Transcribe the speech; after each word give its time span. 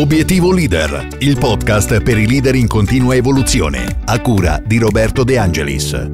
Obiettivo 0.00 0.50
Leader, 0.50 1.18
il 1.18 1.36
podcast 1.36 2.02
per 2.02 2.16
i 2.16 2.26
leader 2.26 2.54
in 2.54 2.66
continua 2.66 3.14
evoluzione, 3.14 4.00
a 4.06 4.18
cura 4.22 4.58
di 4.64 4.78
Roberto 4.78 5.24
De 5.24 5.36
Angelis. 5.36 6.10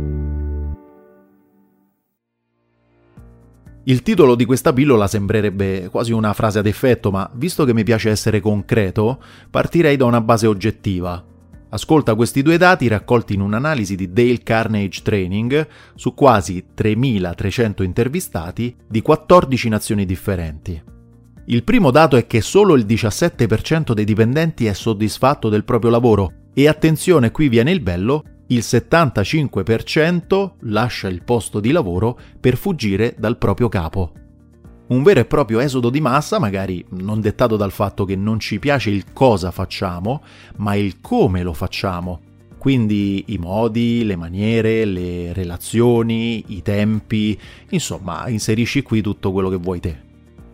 Il 3.85 4.03
titolo 4.03 4.35
di 4.35 4.45
questa 4.45 4.73
pillola 4.73 5.07
sembrerebbe 5.07 5.87
quasi 5.89 6.11
una 6.11 6.33
frase 6.33 6.59
ad 6.59 6.67
effetto, 6.67 7.13
ma 7.13 7.31
visto 7.35 7.65
che 7.65 7.73
mi 7.73 7.85
piace 7.85 8.11
essere 8.11 8.41
concreto, 8.41 9.23
partirei 9.49 9.97
da 9.97 10.07
una 10.07 10.21
base 10.21 10.49
oggettiva. 10.49 11.25
Ascolta 11.69 12.17
questi 12.17 12.43
due 12.43 12.57
dati 12.57 12.89
raccolti 12.89 13.35
in 13.35 13.41
un'analisi 13.41 13.95
di 13.95 14.13
Dale 14.13 14.43
Carnage 14.43 15.03
Training 15.05 15.69
su 15.95 16.13
quasi 16.13 16.65
3.300 16.77 17.85
intervistati 17.85 18.75
di 18.89 19.01
14 19.01 19.69
nazioni 19.69 20.05
differenti. 20.05 20.95
Il 21.49 21.63
primo 21.63 21.93
dato 21.93 22.17
è 22.17 22.27
che 22.27 22.41
solo 22.41 22.75
il 22.75 22.85
17% 22.85 23.93
dei 23.93 24.05
dipendenti 24.05 24.67
è 24.67 24.73
soddisfatto 24.73 25.49
del 25.49 25.63
proprio 25.63 25.93
lavoro 25.93 26.33
e 26.53 26.67
attenzione, 26.67 27.31
qui 27.31 27.49
viene 27.49 27.71
il 27.71 27.79
bello, 27.79 28.25
il 28.49 28.59
75% 28.59 30.51
lascia 30.63 31.07
il 31.07 31.23
posto 31.23 31.61
di 31.61 31.71
lavoro 31.71 32.19
per 32.41 32.57
fuggire 32.57 33.15
dal 33.17 33.39
proprio 33.39 33.69
capo. 33.69 34.11
Un 34.89 35.05
vero 35.05 35.21
e 35.21 35.25
proprio 35.25 35.61
esodo 35.61 35.89
di 35.89 36.01
massa, 36.01 36.41
magari 36.41 36.85
non 36.91 37.21
dettato 37.21 37.57
dal 37.57 37.71
fatto 37.71 38.05
che 38.05 38.17
non 38.17 38.41
ci 38.41 38.59
piace 38.59 38.91
il 38.91 39.13
cosa 39.13 39.53
facciamo, 39.53 40.25
ma 40.57 40.75
il 40.75 41.01
come 41.01 41.45
lo 41.45 41.53
facciamo. 41.53 42.23
Quindi 42.59 43.23
i 43.29 43.39
modi, 43.39 44.05
le 44.05 44.17
maniere, 44.17 44.85
le 44.85 45.33
relazioni, 45.33 46.43
i 46.49 46.63
tempi, 46.63 47.39
insomma, 47.69 48.29
inserisci 48.29 48.83
qui 48.83 49.01
tutto 49.01 49.31
quello 49.31 49.49
che 49.49 49.57
vuoi 49.57 49.79
te. 49.79 50.06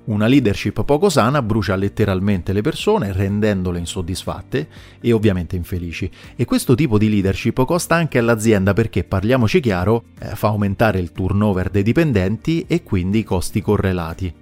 Una 0.05 0.27
leadership 0.27 0.83
poco 0.83 1.09
sana 1.09 1.43
brucia 1.43 1.77
letteralmente 1.77 2.53
le 2.53 2.61
persone 2.61 3.13
rendendole 3.13 3.79
insoddisfatte 3.79 4.67
e 5.01 5.13
ovviamente 5.13 5.55
infelici. 5.55 6.11
E 6.35 6.45
questo 6.45 6.75
tipo 6.75 6.99
di 6.99 7.09
leadership 7.09 7.65
costa 7.65 7.95
anche 7.95 8.19
all'azienda 8.19 8.73
perché, 8.73 9.05
parliamoci 9.05 9.61
chiaro, 9.61 10.07
eh, 10.19 10.35
fa 10.35 10.49
aumentare 10.49 10.99
il 10.99 11.13
turnover 11.13 11.71
dei 11.71 11.85
dipendenti 11.85 12.65
e 12.67 12.83
quindi 12.83 13.21
i 13.21 13.25
costi 13.25 13.63
correlati. 13.63 14.35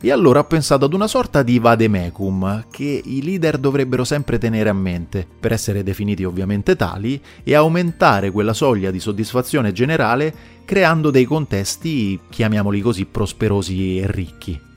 E 0.00 0.12
allora 0.12 0.40
ho 0.40 0.44
pensato 0.44 0.84
ad 0.84 0.92
una 0.92 1.08
sorta 1.08 1.42
di 1.42 1.58
vademecum 1.58 2.66
che 2.70 3.00
i 3.04 3.22
leader 3.22 3.58
dovrebbero 3.58 4.04
sempre 4.04 4.38
tenere 4.38 4.68
a 4.68 4.74
mente, 4.74 5.26
per 5.40 5.50
essere 5.50 5.82
definiti 5.82 6.22
ovviamente 6.22 6.76
tali, 6.76 7.20
e 7.42 7.54
aumentare 7.54 8.30
quella 8.30 8.52
soglia 8.52 8.92
di 8.92 9.00
soddisfazione 9.00 9.72
generale 9.72 10.32
creando 10.64 11.10
dei 11.10 11.24
contesti, 11.24 12.20
chiamiamoli 12.28 12.80
così, 12.80 13.06
prosperosi 13.06 13.98
e 13.98 14.06
ricchi. 14.06 14.72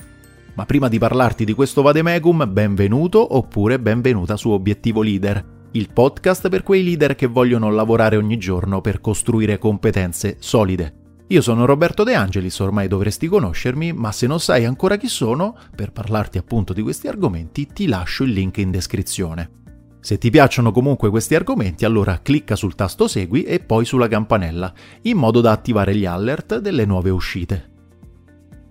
Ma 0.58 0.66
prima 0.66 0.88
di 0.88 0.98
parlarti 0.98 1.46
di 1.46 1.54
questo 1.54 1.84
vademecum, 1.84 2.52
benvenuto 2.52 3.36
oppure 3.36 3.80
benvenuta 3.80 4.36
su 4.38 4.50
Obiettivo 4.50 5.04
Leader, 5.04 5.68
il 5.74 5.90
podcast 5.94 6.50
per 6.50 6.64
quei 6.64 6.84
leader 6.84 7.14
che 7.14 7.28
vogliono 7.28 7.70
lavorare 7.70 8.18
ogni 8.18 8.40
giorno 8.40 8.82
per 8.82 9.00
costruire 9.00 9.60
competenze 9.60 10.38
solide. 10.40 10.96
Io 11.28 11.42
sono 11.44 11.66
Roberto 11.66 12.04
De 12.04 12.16
Angelis, 12.16 12.58
ormai 12.58 12.88
dovresti 12.88 13.28
conoscermi, 13.28 13.94
ma 13.94 14.12
se 14.12 14.26
non 14.26 14.40
sai 14.40 14.66
ancora 14.66 14.98
chi 14.98 15.08
sono, 15.08 15.56
per 15.76 15.92
parlarti 15.92 16.40
appunto 16.40 16.74
di 16.74 16.82
questi 16.82 17.08
argomenti 17.08 17.68
ti 17.68 17.86
lascio 17.88 18.24
il 18.24 18.32
link 18.32 18.58
in 18.58 18.72
descrizione. 18.72 19.52
Se 20.00 20.18
ti 20.18 20.32
piacciono 20.32 20.72
comunque 20.72 21.12
questi 21.12 21.36
argomenti, 21.36 21.86
allora 21.86 22.20
clicca 22.24 22.56
sul 22.56 22.74
tasto 22.74 23.08
segui 23.08 23.44
e 23.44 23.60
poi 23.60 23.86
sulla 23.86 24.08
campanella, 24.08 24.74
in 25.04 25.18
modo 25.18 25.40
da 25.40 25.52
attivare 25.52 25.94
gli 25.94 26.06
alert 26.08 26.58
delle 26.58 26.86
nuove 26.86 27.12
uscite 27.12 27.76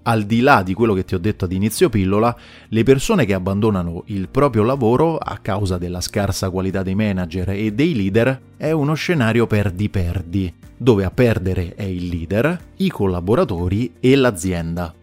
al 0.09 0.25
di 0.25 0.41
là 0.41 0.63
di 0.63 0.73
quello 0.73 0.95
che 0.95 1.05
ti 1.05 1.15
ho 1.15 1.19
detto 1.19 1.45
ad 1.45 1.53
inizio 1.53 1.89
pillola, 1.89 2.35
le 2.69 2.83
persone 2.85 3.25
che 3.25 3.35
abbandonano 3.35 4.05
il 4.07 4.29
proprio 4.29 4.63
lavoro 4.63 5.19
a 5.19 5.39
causa 5.39 5.79
della 5.79 6.01
scarsa 6.01 6.51
qualità 6.51 6.83
dei 6.83 6.95
manager 6.95 7.51
e 7.51 7.73
dei 7.73 7.95
leader 7.95 8.41
è 8.57 8.71
uno 8.71 8.95
scenario 8.95 9.47
perdi-perdi, 9.47 10.55
dove 10.77 11.05
a 11.05 11.11
perdere 11.11 11.75
è 11.75 11.83
il 11.83 12.07
leader, 12.07 12.59
i 12.77 12.89
collaboratori 12.89 13.95
e 13.99 14.15
l'azienda. 14.15 14.95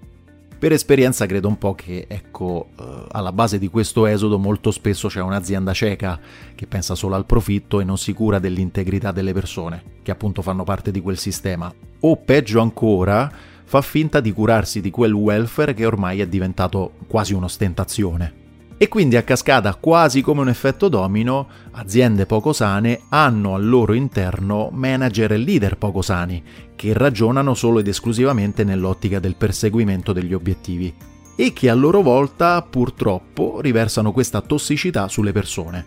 Per 0.58 0.72
esperienza 0.72 1.26
credo 1.26 1.50
un 1.50 1.58
po' 1.58 1.76
che, 1.76 2.06
ecco, 2.08 2.70
eh, 2.80 2.84
alla 3.12 3.34
base 3.34 3.60
di 3.60 3.68
questo 3.68 4.06
esodo 4.06 4.40
molto 4.40 4.72
spesso 4.72 5.10
c'è 5.10 5.20
un'azienda 5.20 5.74
cieca 5.74 6.18
che 6.56 6.68
pensa 6.68 6.96
solo 6.96 7.16
al 7.16 7.26
profitto 7.26 7.82
e 7.82 7.84
non 7.84 7.98
si 7.98 8.14
cura 8.14 8.40
dell'integrità 8.40 9.12
delle 9.12 9.34
persone, 9.34 9.84
che 10.02 10.12
appunto 10.12 10.42
fanno 10.42 10.64
parte 10.64 10.92
di 10.92 11.02
quel 11.02 11.18
sistema. 11.18 11.70
O 12.00 12.16
peggio 12.16 12.62
ancora, 12.62 13.30
fa 13.74 13.82
finta 13.82 14.20
di 14.20 14.32
curarsi 14.32 14.82
di 14.82 14.92
quel 14.92 15.14
welfare 15.14 15.74
che 15.74 15.88
ormai 15.88 16.22
è 16.22 16.28
diventato 16.28 16.92
quasi 17.08 17.34
un'ostentazione. 17.34 18.42
E 18.78 18.88
quindi 18.88 19.16
a 19.16 19.24
cascata, 19.24 19.74
quasi 19.74 20.22
come 20.22 20.42
un 20.42 20.50
effetto 20.50 20.90
domino, 20.90 21.48
aziende 21.72 22.28
poco 22.28 22.54
sane 22.54 23.02
hanno 23.10 23.56
al 23.56 23.68
loro 23.68 23.94
interno 23.94 24.70
manager 24.72 25.32
e 25.32 25.38
leader 25.38 25.78
poco 25.80 26.04
sani, 26.04 26.44
che 26.76 26.94
ragionano 26.94 27.56
solo 27.56 27.80
ed 27.80 27.88
esclusivamente 27.88 28.64
nell'ottica 28.64 29.18
del 29.18 29.34
perseguimento 29.34 30.14
degli 30.14 30.36
obiettivi 30.36 30.94
e 31.36 31.52
che 31.52 31.68
a 31.68 31.74
loro 31.74 32.04
volta 32.04 32.62
purtroppo 32.62 33.60
riversano 33.60 34.12
questa 34.12 34.42
tossicità 34.42 35.08
sulle 35.08 35.32
persone. 35.32 35.86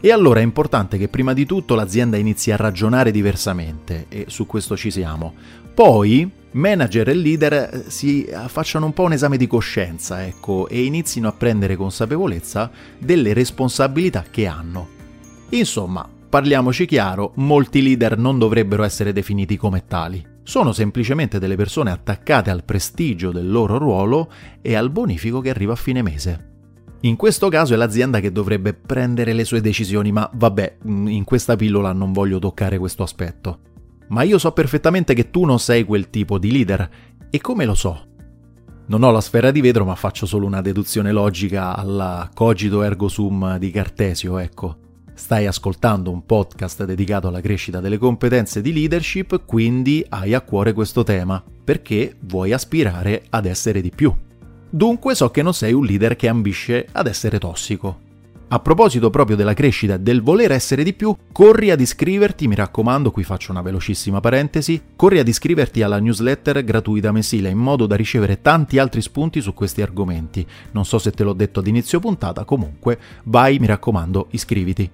E 0.00 0.10
allora 0.10 0.40
è 0.40 0.42
importante 0.42 0.98
che 0.98 1.06
prima 1.06 1.34
di 1.34 1.46
tutto 1.46 1.76
l'azienda 1.76 2.16
inizi 2.16 2.50
a 2.50 2.56
ragionare 2.56 3.12
diversamente 3.12 4.06
e 4.08 4.24
su 4.26 4.44
questo 4.44 4.76
ci 4.76 4.90
siamo. 4.90 5.34
Poi 5.72 6.44
manager 6.56 7.08
e 7.08 7.14
leader 7.14 7.52
eh, 7.52 7.84
si 7.86 8.28
facciano 8.48 8.86
un 8.86 8.92
po' 8.92 9.04
un 9.04 9.12
esame 9.12 9.36
di 9.36 9.46
coscienza, 9.46 10.26
ecco, 10.26 10.68
e 10.68 10.82
inizino 10.84 11.28
a 11.28 11.32
prendere 11.32 11.76
consapevolezza 11.76 12.70
delle 12.98 13.32
responsabilità 13.32 14.24
che 14.30 14.46
hanno. 14.46 14.88
Insomma, 15.50 16.08
parliamoci 16.28 16.86
chiaro, 16.86 17.32
molti 17.36 17.82
leader 17.82 18.18
non 18.18 18.38
dovrebbero 18.38 18.82
essere 18.82 19.12
definiti 19.12 19.56
come 19.56 19.84
tali. 19.86 20.34
Sono 20.42 20.72
semplicemente 20.72 21.38
delle 21.38 21.56
persone 21.56 21.90
attaccate 21.90 22.50
al 22.50 22.64
prestigio 22.64 23.32
del 23.32 23.50
loro 23.50 23.78
ruolo 23.78 24.30
e 24.60 24.74
al 24.74 24.90
bonifico 24.90 25.40
che 25.40 25.50
arriva 25.50 25.72
a 25.72 25.76
fine 25.76 26.02
mese. 26.02 26.54
In 27.00 27.16
questo 27.16 27.48
caso 27.48 27.74
è 27.74 27.76
l'azienda 27.76 28.20
che 28.20 28.32
dovrebbe 28.32 28.72
prendere 28.72 29.32
le 29.32 29.44
sue 29.44 29.60
decisioni, 29.60 30.12
ma 30.12 30.28
vabbè, 30.32 30.78
in 30.84 31.24
questa 31.24 31.54
pillola 31.54 31.92
non 31.92 32.12
voglio 32.12 32.38
toccare 32.38 32.78
questo 32.78 33.02
aspetto. 33.02 33.58
Ma 34.08 34.22
io 34.22 34.38
so 34.38 34.52
perfettamente 34.52 35.14
che 35.14 35.30
tu 35.30 35.44
non 35.44 35.58
sei 35.58 35.84
quel 35.84 36.10
tipo 36.10 36.38
di 36.38 36.50
leader. 36.52 36.88
E 37.30 37.40
come 37.40 37.64
lo 37.64 37.74
so? 37.74 38.06
Non 38.86 39.02
ho 39.02 39.10
la 39.10 39.20
sfera 39.20 39.50
di 39.50 39.60
vetro, 39.60 39.84
ma 39.84 39.96
faccio 39.96 40.26
solo 40.26 40.46
una 40.46 40.60
deduzione 40.60 41.10
logica 41.10 41.74
alla 41.74 42.30
cogito 42.32 42.82
ergo 42.82 43.08
sum 43.08 43.58
di 43.58 43.70
Cartesio, 43.72 44.38
ecco. 44.38 44.76
Stai 45.12 45.46
ascoltando 45.46 46.12
un 46.12 46.24
podcast 46.24 46.84
dedicato 46.84 47.26
alla 47.26 47.40
crescita 47.40 47.80
delle 47.80 47.98
competenze 47.98 48.60
di 48.60 48.72
leadership, 48.72 49.44
quindi 49.44 50.04
hai 50.10 50.34
a 50.34 50.42
cuore 50.42 50.72
questo 50.72 51.02
tema, 51.02 51.42
perché 51.64 52.16
vuoi 52.20 52.52
aspirare 52.52 53.24
ad 53.30 53.46
essere 53.46 53.80
di 53.80 53.90
più. 53.90 54.14
Dunque 54.70 55.14
so 55.14 55.30
che 55.30 55.42
non 55.42 55.54
sei 55.54 55.72
un 55.72 55.84
leader 55.84 56.14
che 56.14 56.28
ambisce 56.28 56.86
ad 56.92 57.06
essere 57.06 57.38
tossico. 57.38 58.04
A 58.48 58.60
proposito 58.60 59.10
proprio 59.10 59.34
della 59.34 59.54
crescita 59.54 59.94
e 59.94 59.98
del 59.98 60.22
voler 60.22 60.52
essere 60.52 60.84
di 60.84 60.92
più, 60.92 61.12
corri 61.32 61.72
ad 61.72 61.80
iscriverti, 61.80 62.46
mi 62.46 62.54
raccomando, 62.54 63.10
qui 63.10 63.24
faccio 63.24 63.50
una 63.50 63.60
velocissima 63.60 64.20
parentesi, 64.20 64.80
corri 64.94 65.18
ad 65.18 65.26
iscriverti 65.26 65.82
alla 65.82 65.98
newsletter 65.98 66.62
gratuita 66.62 67.10
mensile 67.10 67.48
in 67.48 67.58
modo 67.58 67.86
da 67.86 67.96
ricevere 67.96 68.42
tanti 68.42 68.78
altri 68.78 69.02
spunti 69.02 69.40
su 69.40 69.52
questi 69.52 69.82
argomenti. 69.82 70.46
Non 70.70 70.84
so 70.84 70.98
se 70.98 71.10
te 71.10 71.24
l'ho 71.24 71.32
detto 71.32 71.58
ad 71.58 71.66
inizio 71.66 71.98
puntata, 71.98 72.44
comunque 72.44 73.00
vai, 73.24 73.58
mi 73.58 73.66
raccomando, 73.66 74.28
iscriviti. 74.30 74.88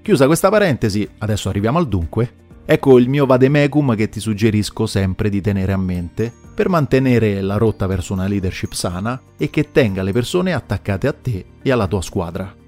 Chiusa 0.00 0.26
questa 0.26 0.48
parentesi, 0.48 1.08
adesso 1.18 1.48
arriviamo 1.48 1.78
al 1.78 1.88
dunque. 1.88 2.42
Ecco 2.64 2.96
il 2.98 3.08
mio 3.08 3.26
vademecum 3.26 3.96
che 3.96 4.08
ti 4.08 4.20
suggerisco 4.20 4.86
sempre 4.86 5.30
di 5.30 5.40
tenere 5.40 5.72
a 5.72 5.76
mente 5.76 6.32
per 6.54 6.68
mantenere 6.68 7.42
la 7.42 7.56
rotta 7.56 7.88
verso 7.88 8.12
una 8.12 8.28
leadership 8.28 8.72
sana 8.72 9.20
e 9.36 9.50
che 9.50 9.72
tenga 9.72 10.04
le 10.04 10.12
persone 10.12 10.52
attaccate 10.52 11.08
a 11.08 11.12
te 11.12 11.44
e 11.60 11.72
alla 11.72 11.88
tua 11.88 12.00
squadra. 12.00 12.62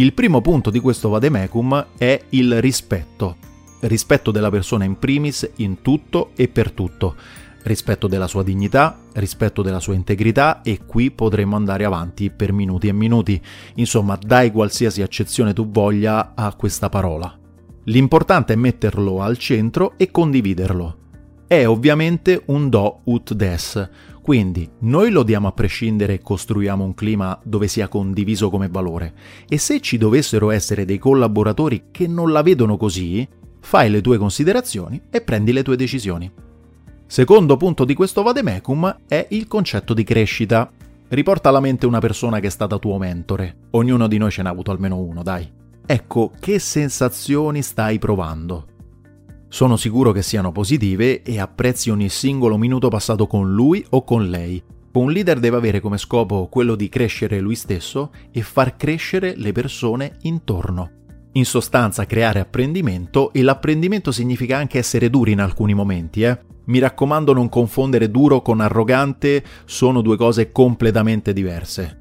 Il 0.00 0.14
primo 0.14 0.40
punto 0.40 0.70
di 0.70 0.80
questo 0.80 1.10
vademecum 1.10 1.88
è 1.98 2.18
il 2.30 2.58
rispetto. 2.62 3.36
Rispetto 3.80 4.30
della 4.30 4.48
persona 4.48 4.84
in 4.84 4.98
primis 4.98 5.46
in 5.56 5.82
tutto 5.82 6.30
e 6.36 6.48
per 6.48 6.70
tutto. 6.70 7.16
Rispetto 7.64 8.06
della 8.06 8.26
sua 8.26 8.42
dignità, 8.42 8.98
rispetto 9.12 9.60
della 9.60 9.78
sua 9.78 9.92
integrità 9.92 10.62
e 10.62 10.86
qui 10.86 11.10
potremo 11.10 11.54
andare 11.54 11.84
avanti 11.84 12.30
per 12.30 12.50
minuti 12.50 12.88
e 12.88 12.92
minuti. 12.92 13.38
Insomma, 13.74 14.18
dai 14.18 14.50
qualsiasi 14.50 15.02
accezione 15.02 15.52
tu 15.52 15.68
voglia 15.68 16.32
a 16.34 16.54
questa 16.54 16.88
parola. 16.88 17.38
L'importante 17.84 18.54
è 18.54 18.56
metterlo 18.56 19.20
al 19.20 19.36
centro 19.36 19.98
e 19.98 20.10
condividerlo. 20.10 20.96
È 21.46 21.66
ovviamente 21.66 22.42
un 22.46 22.70
do 22.70 23.00
ut 23.04 23.34
des, 23.34 23.90
quindi 24.20 24.68
noi 24.80 25.10
lo 25.10 25.22
diamo 25.22 25.48
a 25.48 25.52
prescindere 25.52 26.14
e 26.14 26.20
costruiamo 26.20 26.84
un 26.84 26.94
clima 26.94 27.38
dove 27.42 27.68
sia 27.68 27.88
condiviso 27.88 28.50
come 28.50 28.68
valore. 28.68 29.14
E 29.48 29.58
se 29.58 29.80
ci 29.80 29.96
dovessero 29.96 30.50
essere 30.50 30.84
dei 30.84 30.98
collaboratori 30.98 31.84
che 31.90 32.06
non 32.06 32.30
la 32.30 32.42
vedono 32.42 32.76
così, 32.76 33.26
fai 33.60 33.90
le 33.90 34.00
tue 34.00 34.18
considerazioni 34.18 35.00
e 35.10 35.20
prendi 35.22 35.52
le 35.52 35.62
tue 35.62 35.76
decisioni. 35.76 36.30
Secondo 37.06 37.56
punto 37.56 37.84
di 37.84 37.94
questo 37.94 38.22
vademecum 38.22 38.98
è 39.08 39.26
il 39.30 39.48
concetto 39.48 39.94
di 39.94 40.04
crescita. 40.04 40.70
Riporta 41.08 41.48
alla 41.48 41.58
mente 41.58 41.86
una 41.86 41.98
persona 41.98 42.38
che 42.38 42.46
è 42.46 42.50
stata 42.50 42.78
tuo 42.78 42.98
mentore. 42.98 43.56
Ognuno 43.70 44.06
di 44.06 44.18
noi 44.18 44.30
ce 44.30 44.42
n'ha 44.42 44.50
avuto 44.50 44.70
almeno 44.70 44.98
uno, 44.98 45.22
dai. 45.22 45.50
Ecco, 45.84 46.30
che 46.38 46.60
sensazioni 46.60 47.62
stai 47.62 47.98
provando? 47.98 48.66
Sono 49.52 49.76
sicuro 49.76 50.12
che 50.12 50.22
siano 50.22 50.52
positive 50.52 51.22
e 51.22 51.40
apprezzi 51.40 51.90
ogni 51.90 52.08
singolo 52.08 52.56
minuto 52.56 52.86
passato 52.86 53.26
con 53.26 53.52
lui 53.52 53.84
o 53.90 54.04
con 54.04 54.30
lei. 54.30 54.62
Un 54.92 55.10
leader 55.10 55.40
deve 55.40 55.56
avere 55.56 55.80
come 55.80 55.98
scopo 55.98 56.46
quello 56.46 56.76
di 56.76 56.88
crescere 56.88 57.40
lui 57.40 57.56
stesso 57.56 58.12
e 58.30 58.42
far 58.42 58.76
crescere 58.76 59.34
le 59.36 59.50
persone 59.50 60.18
intorno. 60.22 60.90
In 61.32 61.44
sostanza 61.44 62.06
creare 62.06 62.38
apprendimento 62.38 63.32
e 63.32 63.42
l'apprendimento 63.42 64.12
significa 64.12 64.56
anche 64.56 64.78
essere 64.78 65.10
duri 65.10 65.32
in 65.32 65.40
alcuni 65.40 65.74
momenti, 65.74 66.22
eh? 66.22 66.38
Mi 66.66 66.78
raccomando 66.78 67.32
non 67.32 67.48
confondere 67.48 68.08
duro 68.08 68.42
con 68.42 68.60
arrogante, 68.60 69.42
sono 69.64 70.00
due 70.00 70.16
cose 70.16 70.52
completamente 70.52 71.32
diverse. 71.32 71.98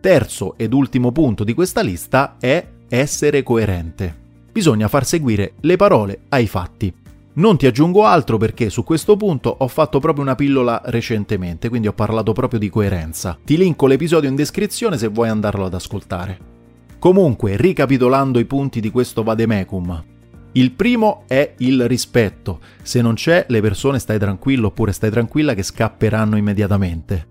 Terzo 0.00 0.56
ed 0.56 0.72
ultimo 0.72 1.10
punto 1.10 1.42
di 1.42 1.54
questa 1.54 1.80
lista 1.80 2.36
è 2.38 2.64
essere 2.88 3.42
coerente. 3.42 4.26
Bisogna 4.52 4.88
far 4.88 5.04
seguire 5.04 5.54
le 5.60 5.76
parole 5.76 6.20
ai 6.30 6.46
fatti. 6.46 6.92
Non 7.34 7.56
ti 7.56 7.66
aggiungo 7.66 8.04
altro 8.04 8.36
perché 8.36 8.68
su 8.68 8.82
questo 8.82 9.16
punto 9.16 9.54
ho 9.58 9.68
fatto 9.68 10.00
proprio 10.00 10.24
una 10.24 10.34
pillola 10.34 10.82
recentemente, 10.86 11.68
quindi 11.68 11.86
ho 11.86 11.92
parlato 11.92 12.32
proprio 12.32 12.58
di 12.58 12.68
coerenza. 12.68 13.38
Ti 13.44 13.56
linko 13.56 13.86
l'episodio 13.86 14.28
in 14.28 14.34
descrizione 14.34 14.98
se 14.98 15.06
vuoi 15.06 15.28
andarlo 15.28 15.64
ad 15.64 15.74
ascoltare. 15.74 16.38
Comunque, 16.98 17.56
ricapitolando 17.56 18.40
i 18.40 18.44
punti 18.44 18.80
di 18.80 18.90
questo 18.90 19.22
vademecum, 19.22 20.04
il 20.52 20.72
primo 20.72 21.22
è 21.28 21.54
il 21.58 21.86
rispetto. 21.86 22.58
Se 22.82 23.00
non 23.00 23.14
c'è, 23.14 23.44
le 23.48 23.60
persone 23.60 24.00
stai 24.00 24.18
tranquillo 24.18 24.68
oppure 24.68 24.90
stai 24.90 25.10
tranquilla 25.10 25.54
che 25.54 25.62
scapperanno 25.62 26.36
immediatamente. 26.36 27.28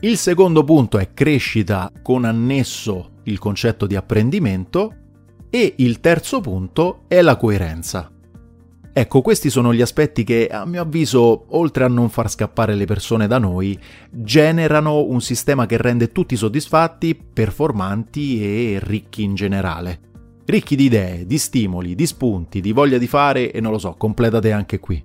Il 0.00 0.16
secondo 0.16 0.64
punto 0.64 0.98
è 0.98 1.14
crescita 1.14 1.92
con 2.02 2.24
annesso 2.24 3.10
il 3.24 3.38
concetto 3.38 3.86
di 3.86 3.94
apprendimento 3.94 4.96
e 5.54 5.74
il 5.76 6.00
terzo 6.00 6.40
punto 6.40 7.02
è 7.06 7.22
la 7.22 7.36
coerenza. 7.36 8.10
Ecco, 8.92 9.22
questi 9.22 9.50
sono 9.50 9.72
gli 9.72 9.82
aspetti 9.82 10.24
che, 10.24 10.48
a 10.48 10.64
mio 10.64 10.82
avviso, 10.82 11.44
oltre 11.50 11.84
a 11.84 11.88
non 11.88 12.08
far 12.08 12.28
scappare 12.28 12.74
le 12.74 12.86
persone 12.86 13.28
da 13.28 13.38
noi, 13.38 13.78
generano 14.10 15.04
un 15.04 15.20
sistema 15.20 15.64
che 15.66 15.76
rende 15.76 16.10
tutti 16.10 16.34
soddisfatti, 16.34 17.14
performanti 17.14 18.42
e 18.42 18.80
ricchi 18.82 19.22
in 19.22 19.36
generale 19.36 20.00
ricchi 20.46 20.76
di 20.76 20.84
idee, 20.84 21.24
di 21.24 21.38
stimoli, 21.38 21.94
di 21.94 22.04
spunti, 22.04 22.60
di 22.60 22.72
voglia 22.72 22.98
di 22.98 23.06
fare 23.06 23.50
e 23.50 23.62
non 23.62 23.72
lo 23.72 23.78
so, 23.78 23.94
completate 23.96 24.52
anche 24.52 24.78
qui. 24.78 25.02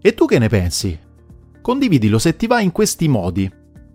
E 0.00 0.14
tu 0.14 0.26
che 0.26 0.38
ne 0.38 0.48
pensi? 0.48 0.96
Condividilo 1.60 2.20
se 2.20 2.36
ti 2.36 2.46
va 2.46 2.60
in 2.60 2.70
questi 2.70 3.08
modi. 3.08 3.50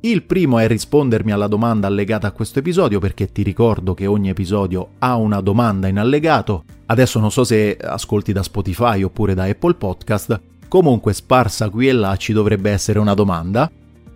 Il 0.06 0.22
primo 0.22 0.60
è 0.60 0.68
rispondermi 0.68 1.31
alla 1.31 1.48
domanda 1.48 1.88
allegata 1.88 2.28
a 2.28 2.31
questo 2.31 2.60
episodio 2.60 3.00
perché 3.00 3.31
ti 3.31 3.42
ricordo 3.42 3.96
che 3.96 4.06
ogni 4.06 4.30
episodio 4.30 4.90
ha 5.00 5.16
una 5.16 5.42
domanda 5.42 5.88
in 5.88 5.98
allegato. 5.98 6.66
Adesso 6.86 7.19
non 7.19 7.31
so 7.31 7.44
se 7.44 7.75
ascolti 7.75 8.31
da 8.31 8.44
Spotify 8.44 9.02
oppure 9.02 9.34
da 9.34 9.46
Apple 9.46 9.74
Podcast, 9.74 10.40
comunque 10.68 11.13
sparsa 11.13 11.69
qui 11.69 11.88
e 11.88 11.94
là 11.94 12.18
ci 12.18 12.34
dovrebbe 12.34 12.69
essere 12.69 13.00
una 13.00 13.16
domanda. 13.16 13.68